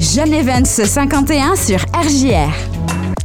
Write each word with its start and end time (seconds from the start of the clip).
John 0.00 0.32
Evans 0.32 0.64
51 0.64 1.56
sur 1.56 1.78
RJR. 1.94 2.50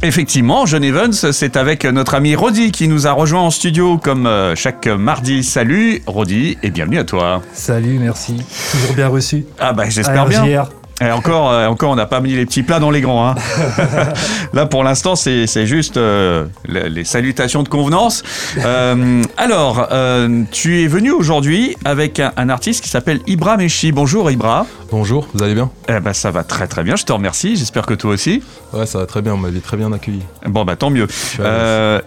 Effectivement, 0.02 0.66
John 0.66 0.84
Evans, 0.84 1.12
c'est 1.12 1.56
avec 1.56 1.84
notre 1.86 2.14
ami 2.14 2.34
Rodi 2.34 2.70
qui 2.70 2.86
nous 2.86 3.06
a 3.06 3.12
rejoint 3.12 3.40
en 3.40 3.50
studio 3.50 3.98
comme 3.98 4.26
euh, 4.26 4.54
chaque 4.54 4.86
mardi. 4.86 5.42
Salut 5.42 6.02
Rodi 6.06 6.58
et 6.62 6.70
bienvenue 6.70 6.98
à 6.98 7.04
toi. 7.04 7.42
Salut, 7.54 7.98
merci. 7.98 8.36
Toujours 8.72 8.94
bien 8.94 9.08
reçu. 9.08 9.46
Ah 9.58 9.72
bah 9.72 9.84
j'espère 9.88 10.26
bien. 10.26 10.66
Et 10.98 11.10
encore, 11.10 11.50
euh, 11.52 11.66
encore, 11.66 11.90
on 11.90 11.96
n'a 11.96 12.06
pas 12.06 12.20
mis 12.20 12.32
les 12.32 12.46
petits 12.46 12.62
plats 12.62 12.80
dans 12.80 12.90
les 12.90 13.02
grands. 13.02 13.28
hein. 13.28 13.34
Là, 14.54 14.64
pour 14.64 14.82
l'instant, 14.82 15.14
c'est 15.14 15.66
juste 15.66 15.98
euh, 15.98 16.46
les, 16.66 17.04
salutations 17.04 17.62
de 17.62 17.68
convenance. 17.68 18.22
Euh, 18.64 19.22
alors, 19.36 19.88
euh, 19.92 20.44
tu 20.52 20.82
es 20.82 20.86
venu 20.86 21.10
aujourd'hui 21.10 21.76
avec 21.84 22.18
un, 22.18 22.32
un 22.38 22.48
artiste 22.48 22.82
qui 22.82 22.88
s'appelle 22.88 23.20
Ibra 23.26 23.58
Mechi. 23.58 23.92
Bonjour 23.92 24.30
Ibra. 24.30 24.64
Bonjour, 24.92 25.26
vous 25.34 25.42
allez 25.42 25.54
bien 25.54 25.70
Eh 25.88 25.98
ben, 25.98 26.12
ça 26.12 26.30
va 26.30 26.44
très 26.44 26.68
très 26.68 26.84
bien. 26.84 26.94
Je 26.94 27.04
te 27.04 27.12
remercie. 27.12 27.56
J'espère 27.56 27.86
que 27.86 27.94
toi 27.94 28.12
aussi. 28.12 28.42
Ouais, 28.72 28.86
ça 28.86 28.98
va 28.98 29.06
très 29.06 29.20
bien, 29.20 29.34
on 29.34 29.36
m'avait 29.36 29.58
très 29.60 29.76
bien 29.76 29.92
accueilli. 29.92 30.22
Bon, 30.46 30.64
bah 30.64 30.76
tant 30.76 30.90
mieux. 30.90 31.08
Euh, 31.40 32.00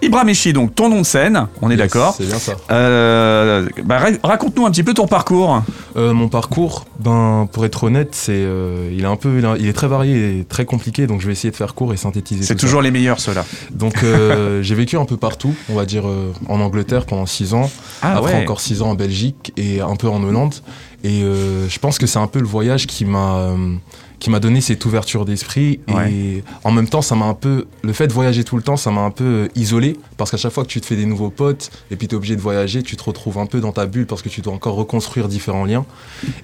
donc 0.53 0.75
ton 0.75 0.89
nom 0.89 1.01
de 1.01 1.05
scène. 1.05 1.47
On 1.61 1.69
est 1.69 1.73
Yes, 1.73 1.79
d'accord. 1.79 2.15
C'est 2.17 2.25
bien 2.25 2.39
ça. 2.39 2.53
Euh, 2.71 3.67
bah, 3.83 3.97
ra- 3.99 4.07
raconte-nous 4.23 4.65
un 4.65 4.71
petit 4.71 4.83
peu 4.83 4.93
ton 4.93 5.07
parcours. 5.07 5.61
Euh, 5.97 6.13
mon 6.13 6.29
parcours, 6.29 6.85
ben, 6.99 7.47
pour 7.51 7.65
être 7.65 7.83
honnête, 7.83 8.09
c'est, 8.13 8.31
euh, 8.33 8.89
il 8.93 9.01
est 9.03 9.07
un 9.07 9.15
peu, 9.17 9.39
il, 9.39 9.45
a- 9.45 9.55
il 9.59 9.67
est 9.67 9.73
très 9.73 9.87
varié 9.87 10.39
et 10.39 10.43
très 10.45 10.65
compliqué, 10.65 11.05
donc 11.05 11.19
je 11.21 11.27
vais 11.27 11.33
essayer 11.33 11.51
de 11.51 11.55
faire 11.57 11.73
court 11.75 11.93
et 11.93 11.97
synthétiser. 11.97 12.41
C'est 12.43 12.47
ça. 12.53 12.55
toujours 12.59 12.81
les 12.81 12.91
meilleurs 12.91 13.19
ceux-là. 13.19 13.45
Donc, 13.71 14.03
j'ai 14.61 14.75
vécu 14.75 14.97
un 14.97 15.05
peu 15.05 15.17
partout, 15.17 15.53
on 15.69 15.75
va 15.75 15.85
dire 15.85 16.03
en 16.47 16.59
Angleterre 16.61 17.05
pendant 17.05 17.25
6 17.25 17.53
ans, 17.53 17.69
Ah 18.01 18.17
après 18.17 18.33
ouais. 18.35 18.41
encore 18.43 18.61
6 18.61 18.81
ans 18.81 18.91
en 18.91 18.95
Belgique 18.95 19.51
et 19.57 19.81
un 19.81 19.95
peu 19.97 20.07
en 20.07 20.23
Hollande. 20.23 20.55
Et 21.03 21.23
euh, 21.23 21.67
je 21.69 21.79
pense 21.79 21.97
que 21.97 22.07
c'est 22.07 22.19
un 22.19 22.27
peu 22.27 22.39
le 22.39 22.47
voyage 22.47 22.87
qui 22.87 23.05
m'a, 23.05 23.37
euh, 23.37 23.75
qui 24.19 24.29
m'a 24.29 24.39
donné 24.39 24.61
cette 24.61 24.83
ouverture 24.85 25.25
d'esprit. 25.25 25.79
Ouais. 25.87 26.11
Et 26.11 26.43
en 26.63 26.71
même 26.71 26.87
temps, 26.87 27.01
ça 27.01 27.15
m'a 27.15 27.25
un 27.25 27.33
peu, 27.33 27.65
le 27.81 27.93
fait 27.93 28.07
de 28.07 28.13
voyager 28.13 28.43
tout 28.43 28.57
le 28.57 28.63
temps, 28.63 28.77
ça 28.77 28.91
m'a 28.91 29.01
un 29.01 29.11
peu 29.11 29.23
euh, 29.23 29.47
isolé 29.55 29.97
parce 30.17 30.31
qu'à 30.31 30.37
chaque 30.37 30.51
fois 30.51 30.63
que 30.63 30.69
tu 30.69 30.81
te 30.81 30.85
fais 30.85 30.95
des 30.95 31.05
nouveaux 31.05 31.29
potes 31.29 31.71
et 31.89 31.95
puis 31.95 32.07
tu 32.07 32.15
es 32.15 32.17
obligé 32.17 32.35
de 32.35 32.41
voyager, 32.41 32.83
tu 32.83 32.95
te 32.95 33.03
retrouves 33.03 33.37
un 33.37 33.45
peu 33.45 33.61
dans 33.61 33.71
ta 33.71 33.85
bulle 33.85 34.05
parce 34.05 34.21
que 34.21 34.29
tu 34.29 34.41
dois 34.41 34.53
encore 34.53 34.75
reconstruire 34.75 35.27
différents 35.27 35.65
liens. 35.65 35.85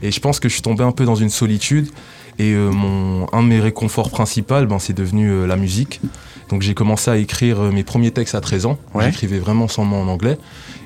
Et 0.02 0.12
je 0.12 0.20
pense 0.20 0.40
que 0.40 0.50
je 0.50 0.54
suis 0.54 0.62
tombé 0.62 0.84
un 0.84 0.92
peu 0.92 1.06
dans 1.06 1.16
une 1.16 1.30
solitude. 1.30 1.90
Et 2.38 2.54
euh, 2.54 2.70
mon, 2.70 3.28
un 3.32 3.44
de 3.44 3.48
mes 3.48 3.60
réconforts 3.60 4.10
principaux, 4.10 4.66
ben, 4.66 4.80
c'est 4.80 4.94
devenu 4.94 5.30
euh, 5.30 5.48
la 5.48 5.56
musique. 5.56 6.02
Donc 6.50 6.62
j'ai 6.62 6.74
commencé 6.74 7.10
à 7.10 7.18
écrire 7.18 7.60
mes 7.60 7.84
premiers 7.84 8.12
textes 8.12 8.36
à 8.36 8.42
13 8.42 8.66
ans. 8.68 8.78
Ouais. 8.94 9.06
J'écrivais 9.06 9.40
vraiment 9.40 9.68
seulement 9.68 10.02
en 10.02 10.08
anglais. 10.08 10.38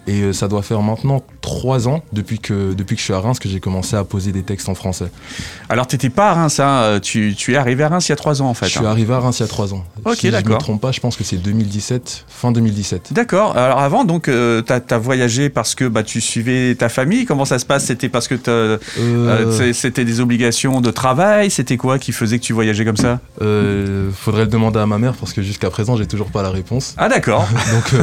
Et 0.08 0.22
euh, 0.22 0.34
ça 0.34 0.48
doit 0.48 0.62
faire 0.62 0.82
maintenant 0.82 1.22
3 1.42 1.88
ans 1.88 2.02
depuis 2.14 2.40
que, 2.40 2.74
depuis 2.74 2.96
que 2.96 3.00
je 3.00 3.06
suis 3.06 3.14
à 3.14 3.20
Reims 3.20 3.40
que 3.40 3.50
j'ai 3.50 3.60
commencé 3.60 3.96
à 3.96 4.04
poser 4.04 4.32
des 4.32 4.44
textes 4.44 4.70
en 4.70 4.76
français. 4.76 5.12
Alors, 5.70 5.86
t'étais 5.86 6.10
pas 6.10 6.32
à 6.32 6.34
Reims, 6.34 6.60
hein, 6.60 6.79
euh, 6.84 7.00
tu, 7.00 7.34
tu 7.38 7.54
es 7.54 7.58
arrivé 7.58 7.84
à 7.84 7.90
Reims 7.90 8.08
il 8.08 8.12
y 8.12 8.14
a 8.14 8.16
trois 8.16 8.42
ans 8.42 8.48
en 8.48 8.54
fait. 8.54 8.66
je 8.66 8.72
suis 8.72 8.80
hein. 8.86 8.90
arrivé 8.90 9.14
à 9.14 9.20
Reims 9.20 9.40
il 9.40 9.44
y 9.44 9.46
a 9.46 9.48
3 9.48 9.74
ans. 9.74 9.84
Ok, 10.06 10.16
si 10.16 10.28
je 10.28 10.32
d'accord. 10.32 10.56
me 10.56 10.60
trompe 10.60 10.82
pas, 10.82 10.92
je 10.92 11.00
pense 11.00 11.16
que 11.16 11.24
c'est 11.24 11.38
2017, 11.38 12.26
fin 12.28 12.52
2017. 12.52 13.14
D'accord. 13.14 13.58
Alors 13.58 13.80
avant, 13.80 14.04
donc, 14.06 14.28
euh, 14.28 14.62
t'as 14.62 14.80
as 14.90 14.98
voyagé 14.98 15.50
parce 15.50 15.76
que 15.76 15.86
bah, 15.86 16.04
tu 16.04 16.22
suivais 16.22 16.76
ta 16.76 16.90
famille. 16.90 17.26
Comment 17.26 17.46
ça 17.46 17.60
se 17.60 17.66
passe? 17.66 17.86
C'était 17.86 18.10
parce 18.10 18.28
que 18.28 18.36
euh, 18.48 18.78
Euh, 18.98 19.74
c'était 19.74 20.06
des 20.06 20.20
obligations 20.20 20.82
de 20.82 20.92
travail? 20.92 21.50
C'était 21.50 21.78
quoi 21.78 22.00
qui 22.00 22.12
faisait 22.12 22.40
que 22.40 22.44
tu 22.44 22.54
voyageais 22.54 22.86
comme 22.86 22.98
ça? 22.98 23.20
Faudrait 23.40 24.44
le 24.44 24.48
demander 24.48 24.80
à 24.80 24.86
ma 24.86 24.98
mère 24.98 25.14
parce 25.14 25.34
que 25.34 25.42
jusqu'à 25.42 25.70
présent 25.70 25.96
j'ai 25.96 26.06
toujours 26.08 26.32
pas 26.32 26.42
la 26.44 26.50
réponse. 26.50 26.94
Ah 26.98 27.10
d'accord, 27.10 27.48
Donc 27.72 28.02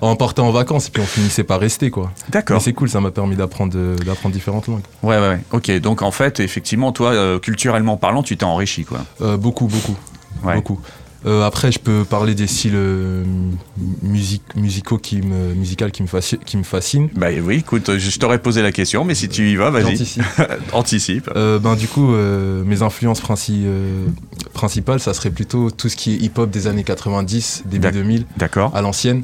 on 0.00 0.16
partait 0.16 0.40
en 0.40 0.50
vacances 0.50 0.88
et 0.88 0.90
puis 0.90 1.02
on 1.02 1.06
finissait 1.06 1.44
par 1.44 1.60
rester 1.60 1.90
quoi. 1.90 2.12
Mais 2.26 2.30
d'accord. 2.32 2.60
c'est 2.62 2.72
cool, 2.72 2.88
ça 2.88 3.00
m'a 3.00 3.10
permis 3.10 3.36
d'apprendre 3.36 3.76
d'apprendre 4.04 4.34
différentes 4.34 4.66
langues. 4.68 4.82
Ouais, 5.02 5.16
ouais, 5.18 5.28
ouais. 5.28 5.40
Ok, 5.52 5.70
donc 5.80 6.02
en 6.02 6.10
fait, 6.10 6.40
effectivement, 6.40 6.92
toi, 6.92 7.10
euh, 7.12 7.38
culturellement 7.38 7.81
parlant, 7.96 8.22
tu 8.22 8.36
t'es 8.36 8.44
enrichi, 8.44 8.84
quoi. 8.84 8.98
Euh, 9.20 9.36
beaucoup, 9.36 9.66
beaucoup, 9.66 9.96
Ouais. 10.44 10.54
beaucoup. 10.56 10.80
Euh, 11.24 11.46
après, 11.46 11.70
je 11.70 11.78
peux 11.78 12.02
parler 12.04 12.34
des 12.34 12.48
styles 12.48 12.72
euh, 12.74 13.22
musicaux 14.54 14.98
qui 14.98 15.22
me, 15.22 15.54
musical 15.54 15.90
qui 15.92 16.02
me, 16.02 16.36
qui 16.44 16.56
me 16.56 16.62
fascinent. 16.64 17.08
Bah 17.14 17.28
oui, 17.42 17.56
écoute, 17.58 17.92
je 17.98 18.10
je 18.10 18.18
t'aurais 18.18 18.38
posé 18.40 18.60
la 18.62 18.72
question, 18.72 19.04
mais 19.04 19.14
si 19.14 19.28
tu 19.28 19.48
y 19.50 19.54
vas, 19.56 19.70
vas-y. 19.70 19.94
Anticipe. 20.72 21.30
Euh, 21.36 21.58
ben, 21.58 21.76
du 21.76 21.86
coup, 21.88 22.08
mes 22.08 22.82
influences 22.82 23.22
princi- 23.22 23.66
principales, 24.52 25.00
ça 25.00 25.14
serait 25.14 25.30
plutôt 25.30 25.70
tout 25.70 25.88
ce 25.88 25.96
qui 25.96 26.14
est 26.14 26.16
hip-hop 26.16 26.50
des 26.50 26.66
années 26.66 26.84
90, 26.84 27.62
début 27.66 27.78
D'ac- 27.82 27.94
2000, 27.94 28.26
D'accord. 28.36 28.74
à 28.74 28.82
l'ancienne. 28.82 29.22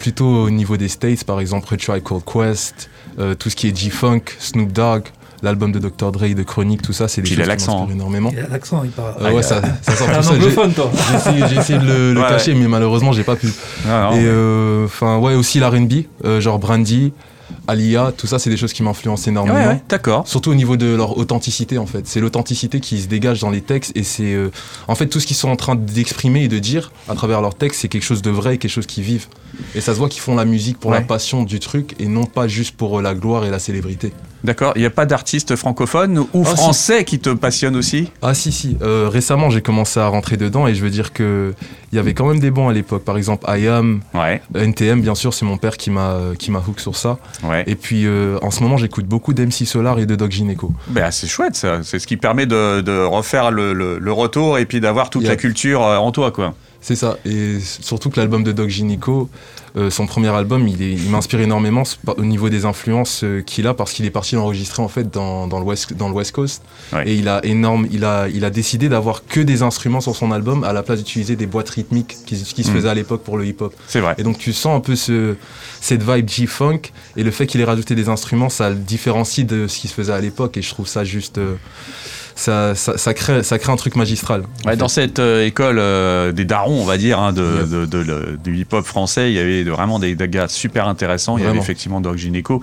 Plutôt 0.00 0.26
au 0.26 0.50
niveau 0.50 0.76
des 0.76 0.88
States, 0.88 1.24
par 1.24 1.40
exemple, 1.40 1.74
Tribe 1.76 2.02
Called 2.02 2.24
Quest, 2.24 2.90
tout 3.38 3.48
ce 3.48 3.56
qui 3.56 3.68
est 3.68 3.76
G-Funk, 3.76 4.22
Snoop 4.38 4.70
Dogg, 4.72 5.04
l'album 5.42 5.72
de 5.72 5.78
Dr. 5.78 6.12
Dre, 6.12 6.34
de 6.34 6.42
Chronique, 6.42 6.82
tout 6.82 6.92
ça, 6.92 7.08
c'est 7.08 7.20
des 7.20 7.26
Puis 7.30 7.34
il 7.34 7.42
a 7.42 7.44
choses 7.56 7.64
qui 7.64 7.70
m'inspirent 7.70 7.94
énormément. 7.94 8.30
Il 8.32 8.38
a 8.40 8.48
l'accent, 8.48 8.82
il 8.84 8.90
parle. 8.90 9.14
Euh, 9.20 9.32
ouais, 9.32 9.42
ça, 9.42 9.60
ça 9.82 9.96
sort 9.96 10.06
tout 10.08 10.14
un 10.14 10.22
seul. 10.22 10.40
J'ai- 10.40 10.46
anglophone, 10.46 10.72
toi. 10.72 10.90
J'ai 11.10 11.16
essayé, 11.16 11.44
j'ai 11.48 11.56
essayé 11.56 11.78
de 11.78 11.84
le, 11.86 12.14
le 12.14 12.20
Ouais. 12.20 12.28
cacher, 12.28 12.54
mais 12.54 12.68
malheureusement, 12.68 13.12
j'ai 13.12 13.24
pas 13.24 13.36
pu. 13.36 13.48
Ah, 13.88 14.10
non. 14.12 14.16
Et 14.16 14.24
euh, 14.24 14.84
enfin, 14.86 15.18
ouais, 15.18 15.34
aussi 15.34 15.58
l'R&B, 15.60 16.04
euh, 16.24 16.40
genre 16.40 16.58
Brandy, 16.58 17.12
Alia, 17.68 18.12
tout 18.16 18.26
ça, 18.26 18.38
c'est 18.38 18.50
des 18.50 18.56
choses 18.56 18.72
qui 18.72 18.82
m'influencent 18.82 19.28
énormément. 19.30 19.58
ouais, 19.58 19.66
ouais, 19.66 19.82
d'accord. 19.88 20.26
Surtout 20.26 20.50
au 20.50 20.54
niveau 20.54 20.76
de 20.76 20.94
leur 20.96 21.18
authenticité 21.18 21.76
en 21.78 21.86
fait. 21.86 22.06
C'est 22.06 22.18
l'authenticité 22.20 22.80
qui 22.80 23.00
se 23.00 23.06
dégage 23.08 23.40
dans 23.40 23.50
les 23.50 23.60
textes 23.60 23.92
et 23.94 24.02
c'est 24.04 24.32
euh, 24.32 24.50
en 24.88 24.94
fait 24.94 25.06
tout 25.06 25.20
ce 25.20 25.26
qu'ils 25.26 25.36
sont 25.36 25.50
en 25.50 25.56
train 25.56 25.74
d'exprimer 25.76 26.44
et 26.44 26.48
de 26.48 26.58
dire 26.58 26.90
à 27.08 27.14
travers 27.14 27.40
leurs 27.40 27.54
textes, 27.54 27.80
c'est 27.82 27.88
quelque 27.88 28.02
chose 28.04 28.22
de 28.22 28.30
vrai, 28.30 28.56
quelque 28.58 28.70
chose 28.70 28.86
qu'ils 28.86 29.04
vivent. 29.04 29.26
Et 29.74 29.80
ça 29.80 29.92
se 29.92 29.98
voit 29.98 30.08
qu'ils 30.08 30.22
font 30.22 30.34
la 30.34 30.44
musique 30.46 30.78
pour 30.80 30.90
Ouais. 30.92 30.98
la 31.00 31.04
passion 31.04 31.42
du 31.44 31.60
truc 31.60 31.94
et 32.00 32.06
non 32.06 32.24
pas 32.24 32.48
juste 32.48 32.74
pour 32.76 32.98
euh, 32.98 33.02
la 33.02 33.14
gloire 33.14 33.44
et 33.44 33.50
la 33.50 33.58
célébrité. 33.58 34.12
D'accord. 34.44 34.72
Il 34.76 34.80
n'y 34.80 34.86
a 34.86 34.90
pas 34.90 35.06
d'artiste 35.06 35.54
francophone 35.56 36.18
ou 36.18 36.42
Ah, 36.44 36.50
si. 36.50 36.56
français 36.56 37.04
qui 37.04 37.18
te 37.18 37.30
passionne 37.30 37.76
aussi? 37.76 38.10
Ah 38.22 38.34
si 38.34 38.50
si, 38.52 38.76
Euh, 38.82 39.08
récemment 39.08 39.50
j'ai 39.50 39.62
commencé 39.62 40.00
à 40.00 40.08
rentrer 40.08 40.36
dedans 40.36 40.66
et 40.66 40.74
je 40.74 40.82
veux 40.82 40.90
dire 40.90 41.12
que 41.12 41.54
il 41.92 41.96
y 41.96 41.98
avait 41.98 42.14
quand 42.14 42.26
même 42.26 42.40
des 42.40 42.50
bons 42.50 42.68
à 42.68 42.72
l'époque. 42.72 43.04
Par 43.04 43.16
exemple 43.16 43.44
I 43.48 43.68
Am, 43.68 44.00
Ouais, 44.14 44.40
NTM 44.54 45.00
bien 45.00 45.14
sûr, 45.14 45.32
c'est 45.34 45.44
mon 45.44 45.58
père 45.58 45.76
qui 45.76 45.90
m'a 45.90 46.16
qui 46.38 46.50
m'a 46.50 46.58
hook 46.66 46.80
sur 46.80 46.96
ça. 46.96 47.18
ouais. 47.44 47.64
Et 47.66 47.74
puis 47.76 48.06
euh, 48.06 48.38
en 48.42 48.50
ce 48.50 48.62
moment 48.62 48.76
j'écoute 48.76 49.06
beaucoup 49.06 49.32
d'MC 49.34 49.64
Solar 49.66 49.98
et 49.98 50.06
de 50.06 50.14
Doc 50.16 50.30
Gineco. 50.32 50.72
Ben, 50.88 51.10
c'est 51.10 51.26
chouette, 51.28 51.54
ça. 51.56 51.80
C'est 51.82 51.98
ce 51.98 52.06
qui 52.06 52.16
permet 52.16 52.46
de, 52.46 52.80
de 52.80 53.04
refaire 53.04 53.50
le, 53.50 53.72
le- 53.72 53.98
le 53.98 54.12
retour 54.12 54.58
et 54.58 54.66
puis 54.66 54.80
d'avoir 54.80 55.10
toute 55.10 55.22
Yeah. 55.22 55.30
la 55.32 55.36
culture 55.36 55.82
euh, 55.84 55.96
en 55.98 56.10
toi, 56.10 56.30
quoi. 56.32 56.54
C'est 56.84 56.96
ça, 56.96 57.16
et 57.24 57.58
surtout 57.60 58.10
que 58.10 58.18
l'album 58.18 58.42
de 58.42 58.50
Doc 58.50 58.68
Gynéco, 58.68 59.30
euh, 59.76 59.88
son 59.88 60.06
premier 60.06 60.28
album, 60.28 60.66
il, 60.68 61.08
m'inspire 61.08 61.40
énormément 61.40 61.84
au 62.16 62.24
niveau 62.24 62.48
des 62.50 62.64
influences 62.66 63.22
euh, 63.22 63.40
qu'il 63.40 63.66
a 63.68 63.72
parce 63.72 63.92
qu'il 63.92 64.04
est 64.04 64.10
parti 64.10 64.34
l'enregistrer 64.34 64.82
en 64.82 64.88
fait 64.88 65.08
dans, 65.10 65.46
dans 65.46 65.58
le 65.60 65.64
West 65.64 65.94
dans 65.94 66.08
le 66.08 66.14
West 66.14 66.32
Coast 66.32 66.62
Ouais. 66.92 67.08
et 67.08 67.14
il 67.14 67.28
a 67.28 67.42
énorme, 67.44 67.86
il 67.90 68.04
a 68.04 68.28
il 68.28 68.44
a 68.44 68.50
décidé 68.50 68.88
d'avoir 68.90 69.24
que 69.24 69.40
des 69.40 69.62
instruments 69.62 70.00
sur 70.02 70.14
son 70.14 70.30
album 70.32 70.62
à 70.64 70.72
la 70.74 70.82
place 70.82 70.98
d'utiliser 70.98 71.36
des 71.36 71.46
boîtes 71.46 71.70
rythmiques 71.70 72.16
qui, 72.26 72.36
qui 72.42 72.64
se 72.64 72.70
Mm. 72.70 72.74
faisaient 72.74 72.88
à 72.88 72.94
l'époque 72.94 73.22
pour 73.22 73.38
le 73.38 73.46
hip 73.46 73.56
hop. 73.60 73.72
C'est 73.86 74.00
vrai. 74.00 74.14
Et 74.18 74.24
donc 74.24 74.36
tu 74.38 74.52
sens 74.52 74.76
un 74.76 74.80
peu 74.80 74.94
ce 74.96 75.36
cette 75.80 76.02
vibe 76.02 76.28
G-funk 76.28 76.80
et 77.16 77.22
le 77.22 77.30
fait 77.30 77.46
qu'il 77.46 77.60
ait 77.60 77.64
rajouté 77.64 77.94
des 77.94 78.08
instruments, 78.08 78.48
ça 78.50 78.68
le 78.70 78.76
différencie 78.76 79.46
de 79.46 79.68
ce 79.68 79.78
qui 79.78 79.88
se 79.88 79.94
faisait 79.94 80.12
à 80.12 80.20
l'époque 80.20 80.56
et 80.58 80.62
je 80.62 80.68
trouve 80.68 80.86
ça 80.88 81.04
juste 81.04 81.38
euh, 81.38 81.54
ça, 82.34 82.74
ça, 82.74 82.96
ça 82.98 83.14
crée 83.14 83.42
ça 83.42 83.58
crée 83.58 83.72
un 83.72 83.76
truc 83.76 83.96
magistral. 83.96 84.42
Ouais, 84.64 84.76
dans 84.76 84.88
cette 84.88 85.18
euh, 85.18 85.46
école 85.46 85.78
euh, 85.78 86.32
des 86.32 86.44
darons, 86.44 86.80
on 86.80 86.84
va 86.84 86.96
dire, 86.96 87.18
hein, 87.18 87.32
de, 87.32 87.86
du 88.42 88.56
hip-hop 88.56 88.84
français, 88.84 89.30
il 89.30 89.34
y 89.34 89.38
avait 89.38 89.62
vraiment 89.64 89.98
des, 89.98 90.14
des 90.14 90.28
gars 90.28 90.48
super 90.48 90.88
intéressants. 90.88 91.38
Il 91.38 91.44
y 91.44 91.46
avait 91.46 91.58
effectivement 91.58 92.00
Doc 92.00 92.16
Gineco, 92.16 92.60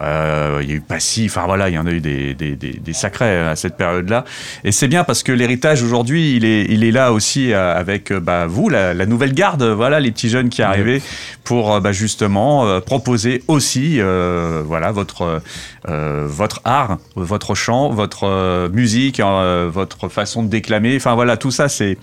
euh, 0.00 0.60
il 0.62 0.68
y 0.68 0.72
a 0.72 0.76
eu 0.76 0.80
Passy, 0.80 1.26
enfin 1.28 1.42
voilà, 1.46 1.68
il 1.68 1.74
y 1.74 1.78
en 1.78 1.86
a 1.86 1.90
eu 1.90 2.00
des, 2.00 2.34
des- 2.34 2.92
sacrés 2.92 3.38
à 3.38 3.56
cette 3.56 3.76
période-là. 3.76 4.24
Et 4.64 4.72
c'est 4.72 4.88
bien 4.88 5.02
parce 5.04 5.22
que 5.22 5.32
l'héritage 5.32 5.82
aujourd'hui, 5.82 6.36
il 6.36 6.44
est, 6.44 6.66
il 6.68 6.84
est 6.84 6.90
là 6.90 7.12
aussi 7.12 7.52
avec 7.54 8.12
bah, 8.12 8.46
vous, 8.46 8.68
la, 8.68 8.92
la 8.94 9.06
nouvelle 9.06 9.32
garde, 9.32 9.62
voilà, 9.62 9.98
les 9.98 10.10
petits 10.10 10.28
jeunes 10.28 10.50
qui 10.50 10.62
arrivaient 10.62 11.00
pour 11.44 11.80
bah, 11.80 11.92
justement 11.92 12.80
proposer 12.80 13.42
aussi 13.48 13.98
voilà, 14.00 14.92
votre, 14.92 15.40
votre 15.86 16.60
art, 16.64 16.98
votre 17.16 17.54
chant, 17.54 17.90
votre 17.90 18.24
euh, 18.24 18.68
musique, 19.12 19.20
euh, 19.20 19.70
votre 19.72 20.08
façon 20.08 20.42
de 20.42 20.48
déclamer. 20.48 20.96
Enfin 20.96 21.14
voilà, 21.14 21.36
tout 21.36 21.50
ça, 21.50 21.68
c'est 21.68 21.96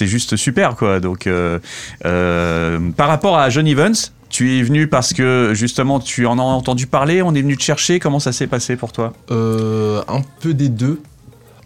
juste 0.00 0.36
super 0.36 0.76
quoi. 0.76 1.00
Donc 1.00 1.26
euh, 1.26 1.58
euh, 2.04 2.78
par 2.96 3.08
rapport 3.08 3.38
à 3.38 3.50
John 3.50 3.66
Evans, 3.66 3.94
tu 4.28 4.58
es 4.58 4.62
venu 4.62 4.86
parce 4.86 5.12
que 5.12 5.52
justement 5.54 6.00
tu 6.00 6.26
en 6.26 6.38
as 6.38 6.42
entendu 6.42 6.86
parler, 6.86 7.22
on 7.22 7.34
est 7.34 7.42
venu 7.42 7.56
te 7.56 7.62
chercher. 7.62 7.98
Comment 7.98 8.20
ça 8.20 8.32
s'est 8.32 8.46
passé 8.46 8.76
pour 8.76 8.92
toi? 8.92 9.12
Un 9.30 10.22
peu 10.40 10.54
des 10.54 10.68
deux. 10.68 11.00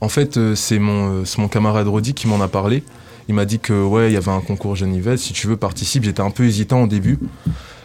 En 0.00 0.08
fait, 0.08 0.38
c'est 0.54 0.78
mon, 0.78 1.24
mon 1.38 1.48
camarade 1.48 1.88
Rodi 1.88 2.12
qui 2.12 2.26
m'en 2.26 2.40
a 2.40 2.48
parlé. 2.48 2.82
Il 3.28 3.34
m'a 3.34 3.44
dit 3.44 3.58
que 3.58 3.72
ouais, 3.72 4.10
il 4.10 4.12
y 4.12 4.16
avait 4.16 4.30
un 4.30 4.40
concours 4.40 4.76
Genève. 4.76 5.16
Si 5.16 5.32
tu 5.32 5.48
veux, 5.48 5.56
participe. 5.56 6.04
J'étais 6.04 6.20
un 6.20 6.30
peu 6.30 6.44
hésitant 6.44 6.82
au 6.82 6.86
début. 6.86 7.18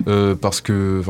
Euh, 0.07 0.35
parce 0.35 0.61
que 0.61 1.01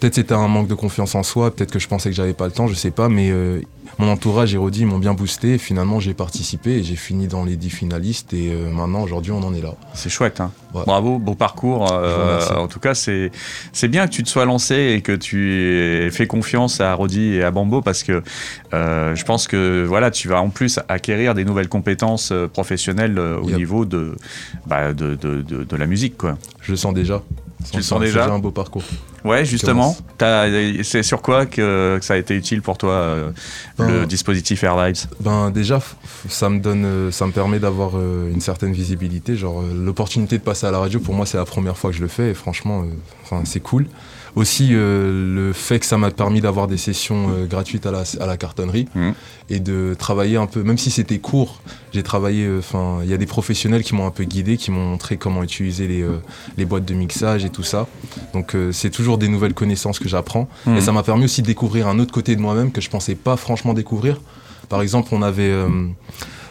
peut-être 0.00 0.14
c'était 0.14 0.34
un 0.34 0.48
manque 0.48 0.68
de 0.68 0.74
confiance 0.74 1.14
en 1.14 1.22
soi, 1.22 1.50
peut-être 1.54 1.70
que 1.72 1.78
je 1.78 1.88
pensais 1.88 2.08
que 2.10 2.16
j'avais 2.16 2.32
pas 2.34 2.46
le 2.46 2.52
temps, 2.52 2.66
je 2.66 2.74
sais 2.74 2.90
pas, 2.90 3.08
mais 3.08 3.30
euh, 3.30 3.60
mon 3.98 4.08
entourage 4.10 4.54
et 4.54 4.58
Rodi 4.58 4.84
m'ont 4.84 4.98
bien 4.98 5.14
boosté. 5.14 5.54
Et 5.54 5.58
finalement, 5.58 5.98
j'ai 6.00 6.14
participé 6.14 6.70
et 6.78 6.82
j'ai 6.82 6.94
fini 6.96 7.26
dans 7.26 7.44
les 7.44 7.56
10 7.56 7.70
finalistes. 7.70 8.32
Et 8.32 8.50
euh, 8.52 8.70
maintenant, 8.70 9.02
aujourd'hui, 9.02 9.32
on 9.32 9.42
en 9.42 9.52
est 9.54 9.60
là. 9.60 9.74
C'est 9.94 10.08
chouette, 10.10 10.40
hein. 10.40 10.52
Ouais. 10.74 10.82
Bravo, 10.86 11.18
beau 11.18 11.34
parcours. 11.34 11.88
euh, 11.92 12.40
en 12.56 12.68
tout 12.68 12.78
cas, 12.80 12.94
c'est 12.94 13.30
c'est 13.72 13.88
bien 13.88 14.06
que 14.06 14.12
tu 14.12 14.22
te 14.22 14.28
sois 14.28 14.44
lancé 14.44 14.94
et 14.96 15.00
que 15.00 15.12
tu 15.12 15.52
aies 15.52 16.10
fait 16.10 16.26
confiance 16.26 16.80
à 16.80 16.92
Rodi 16.94 17.34
et 17.34 17.42
à 17.42 17.50
Bambo 17.50 17.80
parce 17.80 18.02
que 18.02 18.22
euh, 18.74 19.14
je 19.14 19.24
pense 19.24 19.48
que 19.48 19.84
voilà, 19.86 20.10
tu 20.10 20.28
vas 20.28 20.40
en 20.42 20.50
plus 20.50 20.78
acquérir 20.88 21.34
des 21.34 21.44
nouvelles 21.44 21.68
compétences 21.70 22.32
professionnelles 22.52 23.18
au 23.18 23.48
Yep. 23.48 23.56
niveau 23.56 23.84
de, 23.86 24.14
bah, 24.66 24.92
de, 24.92 25.14
de, 25.14 25.40
de- 25.42 25.64
de 25.64 25.76
la 25.76 25.86
musique, 25.86 26.16
quoi. 26.18 26.36
Je 26.60 26.72
le 26.72 26.76
sens 26.76 26.92
déjà. 26.94 27.22
Tu 27.70 27.76
le 27.76 27.82
sens 27.82 28.00
déjà 28.00 28.26
un 28.26 28.38
beau 28.38 28.50
parcours. 28.50 28.84
Ouais, 29.24 29.44
justement. 29.44 29.96
C'est 30.82 31.02
sur 31.02 31.22
quoi 31.22 31.46
que, 31.46 31.98
que 31.98 32.04
ça 32.04 32.14
a 32.14 32.16
été 32.16 32.34
utile 32.34 32.62
pour 32.62 32.78
toi 32.78 32.92
euh, 32.92 33.30
le 33.78 33.86
Ben- 34.00 34.06
dispositif 34.06 34.62
Air 34.64 34.76
Vibes? 34.82 34.96
Ben 35.20 35.50
déjà, 35.50 35.80
ça 36.28 36.48
me 36.48 36.58
donne, 36.60 36.84
euh, 36.84 37.10
ça 37.10 37.26
me 37.26 37.32
permet 37.32 37.58
d'avoir 37.58 37.92
euh, 37.96 38.30
une 38.32 38.40
certaine 38.40 38.72
visibilité. 38.72 39.36
Genre 39.36 39.60
euh, 39.60 39.84
l'opportunité 39.84 40.38
de 40.38 40.42
passer 40.42 40.66
à 40.66 40.70
la 40.70 40.78
radio, 40.78 41.00
pour 41.00 41.14
moi, 41.14 41.26
c'est 41.26 41.38
la 41.38 41.44
première 41.44 41.76
fois 41.76 41.90
que 41.90 41.96
je 41.96 42.02
le 42.02 42.08
fais 42.08 42.30
et 42.30 42.34
franchement, 42.34 42.84
c'est 43.44 43.60
cool. 43.60 43.86
Aussi, 44.36 44.68
le 44.70 45.50
fait 45.52 45.80
que 45.80 45.86
ça 45.86 45.98
m'a 45.98 46.10
permis 46.12 46.40
d'avoir 46.40 46.68
des 46.68 46.76
sessions 46.76 47.28
gratuites 47.50 47.86
à 47.86 47.90
la, 47.90 48.04
à 48.20 48.26
la 48.26 48.36
cartonnerie 48.36 48.86
Mhm. 48.94 49.14
et 49.50 49.58
de 49.58 49.96
travailler 49.98 50.36
un 50.36 50.46
peu, 50.46 50.62
même 50.62 50.78
si 50.78 50.90
c'était 50.90 51.18
court, 51.18 51.60
j'ai 51.92 52.02
travaillé. 52.04 52.48
Enfin, 52.58 52.98
il 53.02 53.10
y 53.10 53.14
a 53.14 53.16
des 53.16 53.26
professionnels 53.26 53.82
qui 53.82 53.94
m'ont 53.96 54.06
un 54.06 54.12
peu 54.12 54.24
guidé, 54.24 54.56
qui 54.56 54.70
m'ont 54.70 54.84
montré 54.90 55.16
comment 55.16 55.42
utiliser 55.42 55.88
les, 55.88 56.04
les 56.56 56.64
boîtes 56.66 56.84
de 56.84 56.94
mixage 56.94 57.44
et 57.44 57.50
tout 57.50 57.64
ça. 57.64 57.88
Donc, 58.32 58.54
c'est 58.70 58.90
toujours 58.90 59.07
des 59.16 59.28
nouvelles 59.28 59.54
connaissances 59.54 59.98
que 59.98 60.08
j'apprends. 60.08 60.48
Mhm. 60.66 60.76
Et 60.76 60.80
ça 60.82 60.92
m'a 60.92 61.02
permis 61.02 61.24
aussi 61.24 61.40
de 61.40 61.46
découvrir 61.46 61.88
un 61.88 61.98
autre 62.00 62.12
côté 62.12 62.36
de 62.36 62.40
moi-même 62.42 62.70
que 62.72 62.82
je 62.82 62.90
pensais 62.90 63.14
pas 63.14 63.36
franchement 63.36 63.72
découvrir. 63.72 64.20
Par 64.68 64.82
exemple, 64.82 65.08
on 65.12 65.22
avait, 65.22 65.48
euh, 65.48 65.68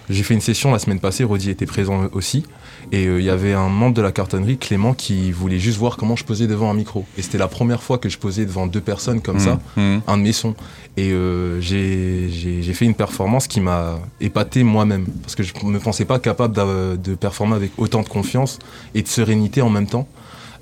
j'ai 0.09 0.23
fait 0.23 0.33
une 0.33 0.41
session 0.41 0.71
la 0.71 0.79
semaine 0.79 0.99
passée, 0.99 1.23
Rodi 1.23 1.51
était 1.51 1.67
présent 1.67 2.05
aussi, 2.13 2.45
et 2.91 3.05
euh, 3.05 3.19
il 3.19 3.25
y 3.25 3.29
avait 3.29 3.53
un 3.53 3.67
membre 3.69 3.93
de 3.95 4.01
la 4.01 4.11
cartonnerie, 4.11 4.57
Clément, 4.57 4.93
qui 4.95 5.31
voulait 5.31 5.59
juste 5.59 5.77
voir 5.77 5.97
comment 5.97 6.15
je 6.15 6.23
posais 6.23 6.47
devant 6.47 6.71
un 6.71 6.73
micro. 6.73 7.05
Et 7.17 7.21
c'était 7.21 7.37
la 7.37 7.47
première 7.49 7.83
fois 7.83 7.99
que 7.99 8.09
je 8.09 8.17
posais 8.17 8.45
devant 8.45 8.65
deux 8.65 8.81
personnes 8.81 9.21
comme 9.21 9.37
ça, 9.39 9.59
Mhm. 9.75 10.01
un 10.07 10.17
de 10.17 10.23
mes 10.23 10.31
sons. 10.31 10.55
Et 10.95 11.11
euh, 11.11 11.61
j'ai 11.61 12.73
fait 12.73 12.85
une 12.85 12.95
performance 12.95 13.47
qui 13.47 13.59
m'a 13.61 13.99
épaté 14.19 14.63
moi-même, 14.63 15.05
parce 15.21 15.35
que 15.35 15.43
je 15.43 15.53
ne 15.63 15.69
me 15.71 15.79
pensais 15.79 16.05
pas 16.05 16.17
capable 16.17 16.55
de 16.55 17.13
performer 17.15 17.55
avec 17.55 17.71
autant 17.77 18.01
de 18.01 18.09
confiance 18.09 18.57
et 18.95 19.03
de 19.03 19.07
sérénité 19.07 19.61
en 19.61 19.69
même 19.69 19.85
temps. 19.87 20.07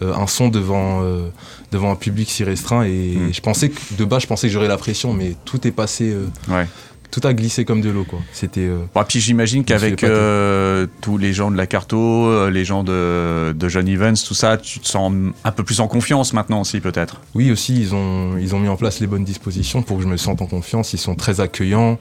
Euh, 0.02 0.14
un 0.14 0.28
son 0.28 0.50
devant, 0.50 1.02
euh, 1.04 1.30
devant 1.72 1.90
un 1.92 1.96
public 1.96 2.30
si 2.30 2.44
restreint 2.44 2.84
et 2.84 3.16
Mm. 3.16 3.34
je 3.34 3.42
pensais 3.42 3.70
que 3.70 3.80
de 3.98 4.04
base 4.06 4.24
je 4.24 4.28
pensais 4.28 4.48
que 4.48 4.54
j'aurais 4.54 4.68
la 4.68 4.78
pression 4.78 5.14
mais 5.14 5.36
tout 5.46 5.66
est 5.66 5.72
passé 5.72 6.12
euh, 6.12 6.26
Ouais. 6.54 6.68
tout 7.12 7.22
a 7.24 7.34
glissé 7.34 7.64
comme 7.64 7.80
de 7.80 7.90
l'eau 7.90 8.04
quoi 8.04 8.20
c'était 8.34 8.68
euh, 8.68 8.80
Bon, 8.94 9.04
puis 9.08 9.22
j'imagine 9.22 9.64
qu'avec 9.64 10.04
euh, 10.04 10.86
tous 11.00 11.18
les 11.18 11.32
gens 11.32 11.50
de 11.50 11.56
la 11.56 11.66
Carto, 11.66 12.50
les 12.50 12.66
gens 12.66 12.84
de, 12.84 13.54
de 13.58 13.70
John 13.70 13.88
Evans, 13.88 14.16
tout 14.28 14.34
ça, 14.34 14.58
tu 14.58 14.80
te 14.82 14.88
sens 14.88 15.14
un 15.46 15.52
peu 15.52 15.64
plus 15.64 15.80
en 15.80 15.88
confiance 15.88 16.34
maintenant 16.34 16.60
aussi 16.62 16.82
peut-être. 16.82 17.22
oui 17.34 17.50
aussi 17.52 17.80
ils 17.80 17.96
ont 17.96 18.38
ils 18.38 18.54
ont 18.54 18.60
mis 18.60 18.68
en 18.68 18.76
place 18.76 19.00
les 19.00 19.08
bonnes 19.08 19.24
dispositions 19.24 19.82
pour 19.82 19.96
que 19.98 20.04
je 20.04 20.10
me 20.10 20.18
sente 20.18 20.42
en 20.42 20.48
confiance 20.48 20.92
ils 20.92 20.98
sont 21.00 21.16
très 21.16 21.40
accueillants 21.40 21.98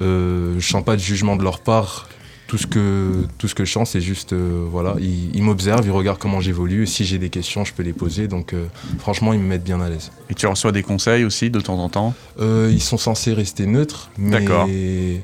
euh, 0.00 0.54
je 0.58 0.66
sens 0.68 0.84
pas 0.84 0.96
de 0.96 1.00
jugement 1.00 1.36
de 1.36 1.44
leur 1.44 1.60
part 1.60 2.08
tout 2.48 2.58
ce 2.58 2.66
que 2.66 3.26
tout 3.38 3.46
ce 3.46 3.54
que 3.54 3.64
je 3.64 3.70
sens 3.72 3.90
c'est 3.90 4.00
juste 4.00 4.32
euh, 4.32 4.64
voilà 4.68 4.96
ils, 4.98 5.30
ils 5.36 5.42
m'observent 5.42 5.86
ils 5.86 5.90
regardent 5.92 6.18
comment 6.18 6.40
j'évolue 6.40 6.86
si 6.86 7.04
j'ai 7.04 7.18
des 7.18 7.28
questions 7.30 7.64
je 7.64 7.72
peux 7.74 7.82
les 7.84 7.92
poser 7.92 8.26
donc 8.26 8.54
euh, 8.54 8.64
franchement 8.98 9.32
ils 9.34 9.38
me 9.38 9.46
mettent 9.46 9.62
bien 9.62 9.80
à 9.82 9.88
l'aise 9.88 10.10
Et 10.30 10.34
tu 10.34 10.46
reçois 10.46 10.72
des 10.72 10.82
conseils 10.82 11.24
aussi 11.24 11.50
de 11.50 11.60
temps 11.60 11.78
en 11.78 11.88
temps? 11.90 12.14
Euh, 12.40 12.70
ils 12.72 12.82
sont 12.82 12.96
censés 12.98 13.34
rester 13.34 13.66
neutres 13.66 14.10
mais 14.18 15.20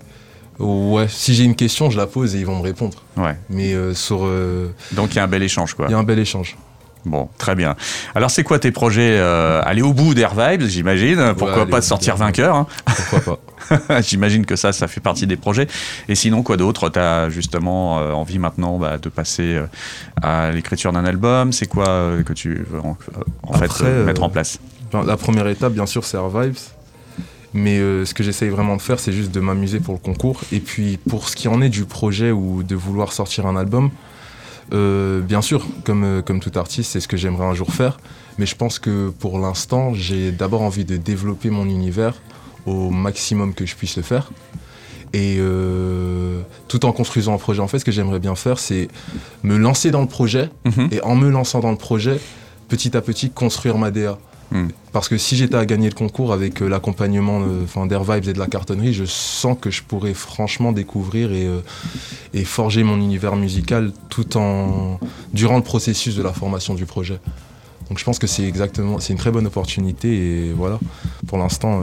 ouais 0.61 1.07
si 1.09 1.35
j'ai 1.35 1.45
une 1.45 1.57
question 1.57 1.91
je 1.91 1.97
la 1.97 2.07
pose 2.07 2.37
et 2.37 2.39
ils 2.41 2.47
vont 2.47 2.59
me 2.59 2.63
répondre 2.63 3.03
Ouais. 3.17 3.37
mais 3.49 3.75
sur 3.95 4.19
Donc 4.93 5.15
il 5.15 5.17
y 5.17 5.19
a 5.19 5.25
un 5.25 5.29
bel 5.29 5.43
échange 5.43 5.75
quoi. 5.75 5.87
il 5.89 5.93
y 5.93 5.95
a 5.95 5.99
un 5.99 6.05
bel 6.05 6.19
échange 6.19 6.57
Bon, 7.05 7.29
très 7.39 7.55
bien. 7.55 7.77
Alors 8.15 8.31
c'est 8.31 8.45
quoi 8.45 8.59
tes 8.59 8.71
projets 8.71 9.17
euh, 9.19 9.61
Aller 9.65 9.83
au 9.83 9.93
bout 9.93 10.15
d'Air 10.15 10.35
Vibes, 10.35 10.63
j'imagine? 10.63 11.35
Pourquoi 11.37 11.67
pas 11.67 11.81
de 11.81 11.85
sortir 11.85 12.17
vainqueur 12.17 12.55
hein? 12.55 12.67
Pourquoi 13.11 13.37
pas 13.37 14.01
J'imagine 14.03 14.45
que 14.47 14.57
ça, 14.57 14.73
ça 14.73 14.89
fait 14.89 15.01
partie 15.01 15.27
des 15.27 15.37
projets. 15.37 15.67
Et 16.09 16.15
sinon, 16.15 16.43
quoi 16.43 16.57
d'autre? 16.57 16.89
Tu 16.89 16.99
as 16.99 17.29
justement 17.31 17.99
euh, 17.99 18.13
envie 18.13 18.39
maintenant 18.39 18.79
bah, 18.79 18.99
de 18.99 19.09
passer 19.09 19.55
euh, 19.55 19.67
à 20.23 20.51
l'écriture 20.51 20.93
d'un 20.93 21.05
album? 21.05 21.53
C'est 21.53 21.67
quoi 21.67 22.13
que 22.25 22.33
tu 22.33 22.65
veux 22.71 22.81
en, 22.81 22.97
en 23.43 23.53
fait 23.55 23.65
Après, 23.67 23.91
mettre 24.05 24.23
en 24.23 24.31
place? 24.31 24.59
La 25.07 25.17
première 25.17 25.49
étape, 25.49 25.73
bien 25.73 25.87
sûr, 25.87 26.05
c'est 26.05 26.17
Air 26.17 26.29
Vibes. 26.29 26.57
Mais 27.55 27.79
euh, 27.79 28.05
ce 28.05 28.15
que 28.15 28.25
j'essaye 28.25 28.49
vraiment 28.49 28.77
de 28.77 28.83
faire, 28.83 28.99
c'est 28.99 29.13
juste 29.13 29.31
de 29.31 29.39
m'amuser 29.39 29.79
pour 29.79 29.95
le 29.95 30.01
concours. 30.01 30.41
Et 30.51 30.59
puis, 30.59 30.99
pour 31.09 31.29
ce 31.29 31.37
qui 31.37 31.47
en 31.47 31.63
est 31.63 31.69
du 31.69 31.85
projet 31.85 32.33
ou 32.33 32.65
de 32.65 32.75
vouloir 32.75 33.13
sortir 33.13 33.47
un 33.47 33.57
album, 33.57 33.91
euh, 34.73 35.21
bien 35.21 35.43
sûr, 35.43 35.67
comme, 35.85 36.05
euh, 36.05 36.23
comme 36.23 36.41
tout 36.41 36.53
artiste, 36.57 36.93
c'est 36.93 37.01
ce 37.01 37.09
que 37.09 37.17
j'aimerais 37.17 37.45
un 37.45 37.55
jour 37.55 37.73
faire. 37.73 37.99
Mais 38.39 38.47
je 38.47 38.57
pense 38.57 38.79
que 38.79 39.11
pour 39.11 39.39
l'instant, 39.39 39.95
j'ai 39.95 40.33
d'abord 40.33 40.63
envie 40.63 40.85
de 40.85 40.97
développer 40.97 41.51
mon 41.51 41.67
univers 41.67 42.15
au 42.67 42.91
maximum 42.91 43.55
que 43.55 43.67
je 43.67 43.77
puisse 43.77 43.97
le 43.97 44.03
faire. 44.03 44.31
Et 45.13 45.37
euh, 45.39 46.41
tout 46.67 46.85
en 46.87 46.93
construisant 46.93 47.35
un 47.35 47.39
projet, 47.39 47.61
en 47.61 47.69
fait, 47.69 47.79
ce 47.79 47.85
que 47.85 47.93
j'aimerais 47.93 48.19
bien 48.19 48.35
faire, 48.35 48.59
c'est 48.59 48.89
me 49.45 49.57
lancer 49.57 49.91
dans 49.93 50.01
le 50.01 50.09
projet. 50.09 50.51
Mhm. 50.65 50.89
Et 50.91 51.01
en 51.03 51.15
me 51.15 51.31
lançant 51.31 51.61
dans 51.61 51.71
le 51.71 51.77
projet, 51.77 52.19
petit 52.69 52.97
à 52.97 53.01
petit, 53.01 53.31
construire 53.31 53.79
ma 53.79 53.91
DA. 53.91 54.19
Hmm. 54.55 54.69
Parce 54.93 55.09
que 55.09 55.19
si 55.19 55.35
j'étais 55.35 55.57
à 55.57 55.67
gagner 55.67 55.89
le 55.89 55.97
concours 55.97 56.33
avec 56.33 56.63
euh, 56.63 56.69
l'accompagnement 56.69 57.43
euh, 57.43 57.87
d'Air 57.87 58.05
Vibes 58.05 58.29
et 58.29 58.33
de 58.33 58.39
la 58.39 58.47
cartonnerie, 58.47 58.95
je 58.95 59.05
sens 59.05 59.59
que 59.61 59.69
je 59.69 59.83
pourrais 59.83 60.15
franchement 60.15 60.71
découvrir 60.71 61.33
et, 61.33 61.45
euh, 61.45 61.59
et 62.35 62.45
forger 62.45 62.85
mon 62.85 62.99
univers 62.99 63.35
musical 63.35 63.93
tout 64.11 64.37
en 64.37 65.01
durant 65.33 65.57
le 65.57 65.65
processus 65.65 66.15
de 66.15 66.23
la 66.23 66.33
formation 66.33 66.75
du 66.75 66.87
projet. 66.87 67.19
Donc 67.89 67.99
je 67.99 68.05
pense 68.05 68.21
que 68.21 68.29
c'est 68.29 68.45
exactement, 68.45 69.01
c'est 69.01 69.13
une 69.13 69.19
très 69.19 69.33
bonne 69.33 69.49
opportunité 69.49 70.09
et 70.15 70.53
voilà. 70.53 70.79
Pour 71.27 71.37
l'instant, 71.37 71.83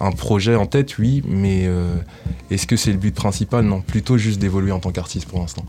un 0.00 0.10
projet 0.12 0.54
en 0.54 0.64
tête, 0.64 0.96
oui, 0.96 1.22
mais 1.28 1.68
est-ce 2.50 2.66
que 2.66 2.76
c'est 2.76 2.92
le 2.92 2.96
but 2.96 3.14
principal? 3.14 3.62
Non, 3.62 3.82
plutôt 3.82 4.16
juste 4.16 4.38
d'évoluer 4.38 4.72
en 4.72 4.80
tant 4.80 4.90
qu'artiste 4.90 5.28
pour 5.28 5.40
l'instant. 5.40 5.66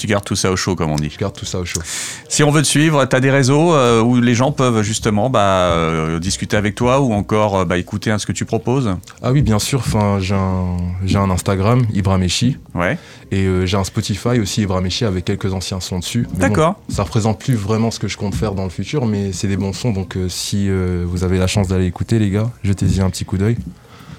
Tu 0.00 0.06
gardes 0.06 0.24
tout 0.24 0.34
ça 0.34 0.50
au 0.50 0.56
chaud, 0.56 0.76
comme 0.76 0.90
on 0.90 0.96
dit. 0.96 1.10
Je 1.12 1.18
garde 1.18 1.36
tout 1.36 1.44
ça 1.44 1.58
au 1.58 1.66
chaud. 1.66 1.82
Si 2.26 2.42
on 2.42 2.50
veut 2.50 2.62
te 2.62 2.66
suivre, 2.66 3.04
tu 3.04 3.14
as 3.14 3.20
des 3.20 3.30
réseaux 3.30 3.74
euh, 3.74 4.00
où 4.00 4.18
les 4.18 4.34
gens 4.34 4.50
peuvent 4.50 4.80
justement 4.80 5.28
bah, 5.28 5.40
euh, 5.40 6.18
discuter 6.18 6.56
avec 6.56 6.74
toi 6.74 7.00
ou 7.02 7.12
encore 7.12 7.58
euh, 7.58 7.64
bah, 7.66 7.76
écouter 7.76 8.10
hein, 8.10 8.18
ce 8.18 8.24
que 8.24 8.32
tu 8.32 8.46
proposes? 8.46 8.96
Ah 9.20 9.30
oui, 9.30 9.42
bien 9.42 9.58
sûr. 9.58 9.80
Enfin, 9.80 10.18
j'ai 10.18 10.34
un, 10.34 10.78
un 11.22 11.30
Instagram, 11.30 11.84
Ibramechi, 11.92 12.56
Ouais, 12.74 12.96
et 13.30 13.44
euh, 13.44 13.66
j'ai 13.66 13.76
un 13.76 13.84
Spotify 13.84 14.40
aussi, 14.40 14.62
Ibramechi, 14.62 15.04
avec 15.04 15.26
quelques 15.26 15.52
anciens 15.52 15.80
sons 15.80 15.98
dessus. 15.98 16.26
D'accord. 16.32 16.80
bon, 16.88 16.94
ça 16.94 17.02
représente 17.02 17.38
plus 17.38 17.54
vraiment 17.54 17.90
ce 17.90 17.98
que 17.98 18.08
je 18.08 18.16
compte 18.16 18.34
faire 18.34 18.54
dans 18.54 18.64
le 18.64 18.70
futur, 18.70 19.04
mais 19.04 19.32
c'est 19.34 19.48
des 19.48 19.58
bons 19.58 19.74
sons. 19.74 19.92
Donc, 19.92 20.16
si 20.30 20.70
vous 20.70 21.24
avez 21.24 21.36
la 21.36 21.46
chance 21.46 21.68
d'aller 21.68 21.84
écouter, 21.84 22.18
les 22.18 22.30
gars, 22.30 22.50
jetez-y 22.64 23.02
un 23.02 23.10
petit 23.10 23.26
coup 23.26 23.36
d'œil. 23.36 23.58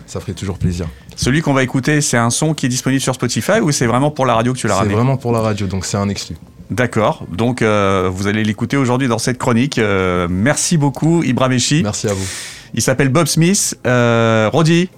Ça 0.05 0.19
ferait 0.19 0.33
toujours 0.33 0.59
plaisir. 0.59 0.87
Celui 1.21 1.43
qu'on 1.43 1.53
va 1.53 1.61
écouter, 1.61 2.01
c'est 2.01 2.17
un 2.17 2.31
son 2.31 2.55
qui 2.55 2.65
est 2.65 2.69
disponible 2.69 2.99
sur 2.99 3.13
Spotify 3.13 3.59
ou 3.61 3.71
c'est 3.71 3.85
vraiment 3.85 4.09
pour 4.09 4.25
la 4.25 4.33
radio 4.33 4.53
que 4.53 4.57
tu 4.57 4.65
l'as 4.65 4.73
C'est 4.73 4.79
ramené 4.79 4.95
vraiment 4.95 5.17
pour 5.17 5.31
la 5.31 5.39
radio, 5.41 5.67
donc 5.67 5.85
c'est 5.85 5.97
un 5.97 6.09
exclu. 6.09 6.35
D'accord. 6.71 7.27
Donc, 7.31 7.61
euh, 7.61 8.09
vous 8.11 8.25
allez 8.25 8.43
l'écouter 8.43 8.75
aujourd'hui 8.75 9.07
dans 9.07 9.19
cette 9.19 9.37
chronique. 9.37 9.77
Euh, 9.77 10.27
merci 10.31 10.77
beaucoup, 10.77 11.21
Ibramechi. 11.21 11.83
Merci 11.83 12.07
à 12.07 12.13
vous. 12.13 12.25
Il 12.73 12.81
s'appelle 12.81 13.09
Bob 13.09 13.27
Smith. 13.27 13.77
Euh, 13.85 14.49
Roddy, 14.51 14.89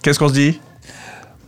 qu'est-ce 0.00 0.18
qu'on 0.18 0.28
se 0.28 0.32
dit? 0.32 0.58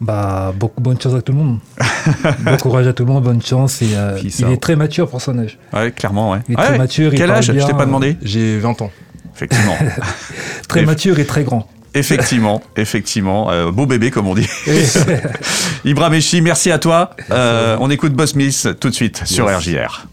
Bah, 0.03 0.53
beaucoup 0.55 0.83
bonne 0.83 1.01
chance 1.01 1.15
à 1.15 1.23
tout 1.23 1.33
le 1.33 1.39
monde. 1.39 1.59
bon 2.41 2.57
courage 2.59 2.89
à 2.89 2.93
tout 2.93 3.07
le 3.07 3.13
monde, 3.13 3.25
bonne 3.25 3.41
chance. 3.41 3.81
Et, 3.81 3.95
euh, 3.95 4.19
il 4.23 4.51
est 4.51 4.61
très 4.61 4.77
mature 4.77 5.09
pour 5.09 5.23
son 5.23 5.39
âge. 5.39 5.59
Ouais, 5.73 5.93
clairement, 5.93 6.33
ouais. 6.33 6.41
Il 6.47 6.55
est 6.55 6.59
Ouais, 6.59 6.67
très 6.67 6.79
mature, 6.79 7.11
Quel 7.17 7.31
âge? 7.31 7.47
Je 7.47 7.53
t'ai 7.53 7.73
pas 7.73 7.83
euh, 7.83 7.87
demandé. 7.87 8.19
J'ai 8.21 8.59
20 8.59 8.83
ans. 8.83 8.91
Effectivement. 9.35 9.77
Très 10.69 10.83
Et- 10.83 10.87
mature 10.87 11.19
et 11.19 11.25
très 11.25 11.43
grand. 11.45 11.67
Effectivement, 11.95 12.63
effectivement. 12.77 13.51
Euh, 13.51 13.71
beau 13.71 13.87
bébé, 13.87 14.11
comme 14.11 14.27
on 14.27 14.35
dit. 14.35 14.49
Ibramechi, 15.85 16.41
merci 16.41 16.71
à 16.71 16.79
toi. 16.79 17.11
Euh, 17.31 17.77
on 17.81 17.91
écoute 17.91 18.13
Bob 18.13 18.27
Smith 18.27 18.69
tout 18.81 18.91
de 18.91 18.95
suite 18.95 19.23
sur. 19.27 19.47
RJR. 19.47 20.07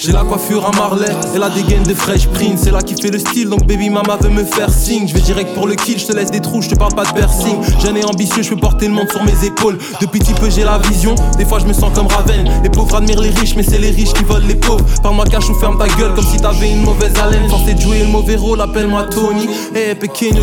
J'ai 0.00 0.12
la 0.12 0.22
coiffure 0.22 0.64
à 0.64 0.70
Marley 0.76 1.08
et 1.34 1.38
la 1.38 1.50
dégaine 1.50 1.82
de 1.82 1.92
Fresh 1.92 2.28
Prince. 2.28 2.60
C'est 2.62 2.70
là 2.70 2.82
qui 2.82 2.94
fait 2.94 3.10
le 3.10 3.18
style, 3.18 3.48
donc 3.48 3.66
baby 3.66 3.90
mama 3.90 4.16
veut 4.20 4.28
me 4.28 4.44
faire 4.44 4.70
signe. 4.70 5.08
Je 5.08 5.12
vais 5.12 5.20
direct 5.20 5.52
pour 5.54 5.66
le 5.66 5.74
kill, 5.74 5.98
je 5.98 6.06
te 6.06 6.12
laisse 6.12 6.30
des 6.30 6.38
trous, 6.38 6.62
je 6.62 6.68
te 6.68 6.76
parle 6.76 6.94
pas 6.94 7.04
de 7.04 7.12
piercing. 7.12 7.56
Jeune 7.80 7.96
et 7.96 8.04
ambitieux, 8.04 8.44
je 8.44 8.50
peux 8.50 8.60
porter 8.60 8.86
le 8.86 8.94
monde 8.94 9.10
sur 9.10 9.24
mes 9.24 9.44
épaules. 9.44 9.76
Depuis 10.00 10.20
petit 10.20 10.34
peu, 10.34 10.50
j'ai 10.50 10.62
la 10.62 10.78
vision. 10.78 11.16
Des 11.36 11.44
fois, 11.44 11.58
je 11.58 11.66
me 11.66 11.72
sens 11.72 11.90
comme 11.96 12.06
Raven. 12.06 12.48
Les 12.62 12.68
pauvres 12.68 12.94
admirent 12.94 13.20
les 13.20 13.30
riches, 13.30 13.56
mais 13.56 13.64
c'est 13.64 13.78
les 13.78 13.90
riches 13.90 14.12
qui 14.12 14.22
volent 14.22 14.46
les 14.46 14.54
pauvres. 14.54 14.84
Parle-moi 15.02 15.24
cache 15.24 15.50
ou 15.50 15.54
ferme 15.54 15.76
ta 15.76 15.88
gueule 15.88 16.14
comme 16.14 16.26
si 16.26 16.36
t'avais 16.36 16.70
une 16.70 16.84
mauvaise 16.84 17.18
haleine. 17.18 17.48
De 17.48 17.80
jouer 17.80 17.98
le 17.98 18.06
mauvais 18.06 18.36
rôle, 18.36 18.60
appelle-moi 18.60 19.04
Tony. 19.10 19.48
Eh, 19.74 19.90
hey, 19.90 19.96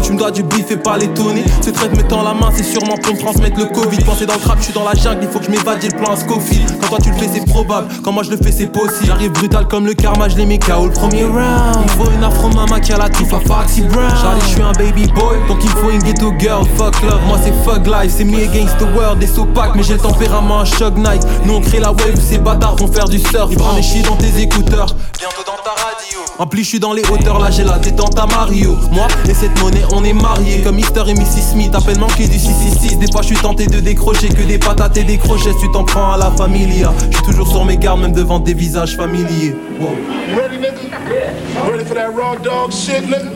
tu 0.03 0.11
me 0.11 0.17
dois 0.17 0.31
du 0.31 0.43
bif 0.43 0.69
et 0.69 0.77
pas 0.77 0.97
l'étonner. 0.97 1.45
Ce 1.61 1.69
traite 1.69 1.95
me 1.95 2.03
tend 2.03 2.23
la 2.23 2.33
main, 2.33 2.51
c'est 2.53 2.63
sûrement 2.63 2.97
pour 2.97 3.13
me 3.13 3.19
transmettre 3.19 3.57
le 3.57 3.65
Covid. 3.65 4.03
Pensez 4.05 4.25
dans 4.25 4.35
le 4.35 4.41
trap, 4.41 4.57
je 4.59 4.65
suis 4.65 4.73
dans 4.73 4.83
la 4.83 4.93
jungle, 4.93 5.19
il 5.23 5.29
faut 5.29 5.39
que 5.39 5.45
je 5.45 5.51
m'évade, 5.51 5.79
j'ai 5.81 5.89
le 5.89 5.97
plan 5.97 6.15
Scofield. 6.15 6.77
Quand 6.81 6.87
toi 6.89 6.97
tu 7.01 7.09
le 7.09 7.15
fais, 7.15 7.29
c'est 7.33 7.45
probable. 7.45 7.87
Quand 8.03 8.11
moi 8.11 8.23
je 8.23 8.31
le 8.31 8.37
fais, 8.37 8.51
c'est 8.51 8.67
possible. 8.67 9.05
J'arrive 9.05 9.31
comme 9.63 9.85
le 9.85 9.93
karma, 9.93 10.27
je 10.27 10.35
les 10.35 10.45
mets 10.45 10.59
KO 10.59 10.87
le 10.87 10.91
premier 10.91 11.23
round. 11.23 11.77
Il 11.83 11.89
faut 11.91 12.11
une 12.11 12.23
afro 12.23 12.49
mama 12.49 12.79
qui 12.79 12.91
a 12.91 12.97
la 12.97 13.09
touffe 13.09 13.33
à 13.33 13.39
Foxy 13.39 13.81
Brown. 13.83 14.09
Charlie, 14.21 14.41
je 14.41 14.47
suis 14.47 14.61
un 14.61 14.71
baby 14.73 15.07
boy, 15.07 15.37
donc 15.47 15.59
il 15.63 15.69
faut 15.69 15.89
une 15.89 16.03
ghetto 16.03 16.33
girl. 16.37 16.65
Fuck 16.77 17.01
love, 17.03 17.21
moi 17.27 17.37
c'est 17.43 17.53
fuck 17.63 17.85
life, 17.87 18.13
c'est 18.15 18.25
me 18.25 18.43
against 18.43 18.77
the 18.77 18.87
world. 18.95 19.19
Des 19.19 19.27
sopacs, 19.27 19.75
mais 19.75 19.83
j'ai 19.83 19.93
le 19.93 19.99
tempérament 19.99 20.61
à 20.61 20.65
Shock 20.65 20.97
Night. 20.97 21.25
Nous 21.45 21.53
on 21.53 21.61
crée 21.61 21.79
la 21.79 21.91
wave, 21.91 22.19
ces 22.19 22.37
bâtards 22.37 22.75
vont 22.75 22.91
faire 22.91 23.07
du 23.07 23.19
surf. 23.19 23.49
Ils 23.51 23.57
prennent 23.57 23.75
les 23.75 24.01
dans 24.01 24.15
tes 24.15 24.41
écouteurs. 24.41 24.95
Bientôt 25.17 25.43
dans 25.45 25.63
ta 25.63 25.71
radio. 25.71 25.94
En 26.37 26.47
plus, 26.47 26.63
je 26.63 26.69
suis 26.69 26.79
dans 26.79 26.91
les 26.91 27.01
hauteurs, 27.09 27.39
là 27.39 27.49
j'ai 27.49 27.63
la 27.63 27.79
détente 27.79 28.19
à 28.19 28.25
Mario. 28.25 28.77
Moi 28.91 29.07
et 29.29 29.33
cette 29.33 29.57
monnaie, 29.61 29.83
on 29.93 30.03
est 30.03 30.11
mariés. 30.11 30.61
Comme 30.61 30.75
Mister 30.75 31.03
et 31.07 31.13
Mrs. 31.13 31.53
Smith, 31.53 31.73
à 31.73 31.79
peine 31.79 31.99
manqué 31.99 32.27
du 32.27 32.37
666. 32.37 32.97
Des 32.97 33.09
fois, 33.09 33.21
je 33.21 33.27
suis 33.27 33.37
tenté 33.37 33.67
de 33.67 33.79
décrocher 33.79 34.27
que 34.27 34.43
des 34.43 34.57
patates 34.57 34.97
et 34.97 35.03
des 35.03 35.17
crochets. 35.17 35.53
Tu 35.61 35.71
t'en 35.71 35.85
prends 35.85 36.11
à 36.11 36.17
la 36.17 36.31
familia. 36.31 36.91
Je 37.09 37.17
suis 37.17 37.25
toujours 37.25 37.47
sur 37.47 37.63
mes 37.63 37.77
gardes, 37.77 38.01
même 38.01 38.11
devant 38.11 38.39
des 38.39 38.53
visages 38.53 38.97
familiers. 38.97 39.55
Wow. 39.79 39.95
Ready, 40.35 40.57
nigga? 40.57 40.71
Yeah. 41.09 41.71
Ready 41.71 41.85
for 41.85 41.95
that 41.95 42.13
raw 42.13 42.35
dog 42.35 42.71
shit, 42.71 43.05
nigga? 43.07 43.31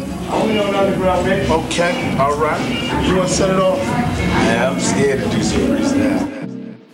Okay, 1.49 1.93
alright. 2.19 2.59
You 3.07 3.15
wanna 3.15 3.29
set 3.29 3.49
it 3.49 3.59
off? 3.59 3.79
Yeah, 4.45 4.71
I'm 4.71 4.79
scared 4.79 5.23
to 5.23 5.29
do 5.29 5.41
some 5.41 5.61
freestyle. 5.67 6.48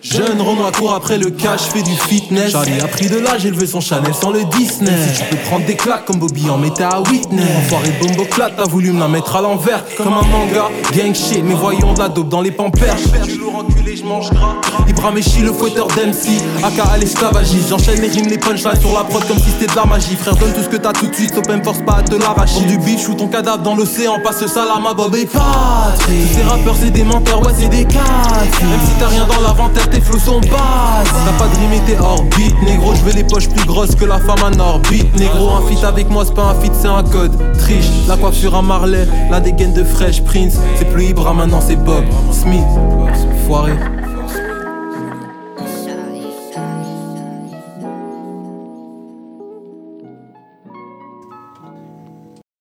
Jeune 0.05 0.39
Renoir 0.39 0.71
court 0.71 0.93
après 0.93 1.17
le 1.17 1.31
cash, 1.31 1.61
fait 1.61 1.81
du 1.81 1.95
fitness. 1.95 2.51
Charlie 2.51 2.79
a 2.79 2.87
pris 2.87 3.09
de 3.09 3.17
l'âge, 3.17 3.43
élevé 3.43 3.65
son 3.65 3.81
Chanel 3.81 4.13
sans 4.13 4.29
le 4.29 4.43
Disney. 4.45 4.91
Si 5.11 5.23
tu 5.23 5.25
peux 5.31 5.37
prendre 5.37 5.65
des 5.65 5.75
claques 5.75 6.05
comme 6.05 6.19
Bobby 6.19 6.47
en 6.47 6.59
mettait 6.59 6.83
à 6.83 7.01
Witness. 7.01 7.43
Enfoiré 7.57 7.89
bombo 7.99 8.23
clat, 8.25 8.51
t'as 8.55 8.65
voulu 8.65 8.91
me 8.91 8.99
la 8.99 9.07
mettre 9.07 9.35
à 9.35 9.41
l'envers. 9.41 9.83
Comme 9.97 10.13
un 10.13 10.21
manga, 10.21 10.69
gang 10.95 11.13
shit, 11.15 11.43
mais 11.43 11.55
voyons 11.55 11.93
de 11.93 11.99
la 11.99 12.09
dope 12.09 12.29
dans 12.29 12.41
les 12.41 12.51
pampers. 12.51 12.95
Du 13.25 13.39
lourd 13.39 13.55
enculé, 13.67 13.97
je 13.97 14.03
mange 14.03 14.29
gras. 14.29 14.55
Ibrahim 14.87 15.17
Echi, 15.17 15.41
le 15.41 15.51
fouetteur 15.51 15.87
d'MC. 15.87 16.39
Aka 16.63 16.83
à 16.83 16.97
l'esclavagiste. 16.97 17.69
J'enchaîne 17.69 17.99
les 17.99 18.09
rimes, 18.09 18.27
les 18.27 18.37
punchlines 18.37 18.79
sur 18.79 18.93
la 18.93 19.05
prod 19.05 19.27
comme 19.27 19.39
si 19.39 19.49
c'était 19.49 19.71
de 19.71 19.75
la 19.75 19.85
magie. 19.85 20.15
Frère, 20.15 20.35
donne 20.35 20.53
tout 20.53 20.61
ce 20.61 20.69
que 20.69 20.77
t'as 20.77 20.93
tout 20.93 21.07
de 21.07 21.15
suite, 21.15 21.29
stop 21.29 21.45
force 21.63 21.79
pas 21.83 21.97
à 21.97 22.03
te 22.03 22.15
l'arracher. 22.15 22.61
du 22.65 22.77
bitch 22.77 23.07
ou 23.09 23.15
ton 23.15 23.27
cadavre 23.27 23.63
dans 23.63 23.75
l'océan, 23.75 24.19
passe 24.23 24.45
ça 24.45 24.65
là, 24.65 24.79
ma 24.79 24.93
Bob 24.93 25.15
et 25.15 25.25
Patrick. 25.25 26.27
Ces 26.35 26.43
rappeurs, 26.43 26.75
c'est 26.79 26.91
des 26.91 27.03
menteurs, 27.03 27.41
ouais, 27.41 27.53
c'est 27.57 27.69
des 27.69 27.85
quatre. 27.85 28.61
Même 28.61 28.79
si 28.85 28.91
t'as 28.99 29.07
rien 29.07 29.25
dans 29.25 29.41
l'inventaire, 29.41 29.87
tes 29.95 30.01
flots 30.01 30.19
sont 30.19 30.39
bas. 30.41 31.03
T'as 31.03 31.37
pas 31.37 31.47
de 31.47 31.55
rime 31.55 31.81
t'es 31.85 31.97
orbite, 31.97 32.61
négro. 32.63 32.93
Je 32.95 33.01
veux 33.01 33.13
les 33.13 33.23
poches 33.23 33.49
plus 33.49 33.65
grosses 33.65 33.95
que 33.95 34.05
la 34.05 34.19
femme 34.19 34.43
en 34.43 34.59
orbite, 34.59 35.15
négro. 35.17 35.49
Un 35.51 35.67
feat 35.67 35.83
avec 35.83 36.09
moi, 36.09 36.23
c'est 36.25 36.33
pas 36.33 36.49
un 36.51 36.55
feat, 36.55 36.73
c'est 36.79 36.87
un 36.87 37.03
code. 37.03 37.35
Triche, 37.57 37.89
la 38.07 38.17
coiffure 38.17 38.55
à 38.55 38.61
Marley, 38.61 39.07
la 39.31 39.39
dégaine 39.39 39.73
de 39.73 39.83
Fresh 39.83 40.23
Prince. 40.23 40.57
C'est 40.77 40.91
plus 40.91 41.05
Ibra, 41.05 41.33
maintenant 41.33 41.61
c'est 41.61 41.77
Bob 41.77 42.03
Smith. 42.31 42.63
Foiré. 43.47 43.73